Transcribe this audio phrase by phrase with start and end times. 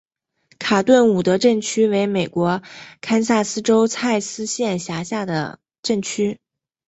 [0.57, 2.63] 卡顿伍德镇区为美国
[3.01, 6.39] 堪萨斯州蔡斯县辖下的镇区。